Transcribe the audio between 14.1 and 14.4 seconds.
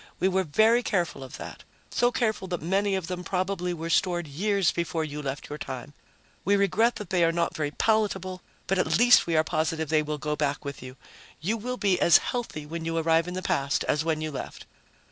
you